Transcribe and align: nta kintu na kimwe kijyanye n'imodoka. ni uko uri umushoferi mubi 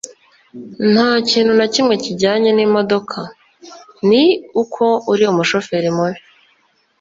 nta 0.91 1.09
kintu 1.29 1.53
na 1.59 1.65
kimwe 1.73 1.93
kijyanye 2.03 2.49
n'imodoka. 2.53 3.17
ni 4.09 4.23
uko 4.61 4.83
uri 5.11 5.23
umushoferi 5.31 5.89
mubi 5.97 6.19